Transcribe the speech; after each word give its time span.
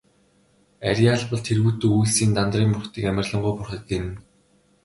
Арьяабал 0.89 1.41
тэргүүтэн 1.47 1.89
үйлсийн 1.97 2.31
Дандарын 2.35 2.71
бурхдыг 2.73 3.03
амарлингуй 3.11 3.53
бурхад 3.57 3.83
гэнэ. 3.91 4.09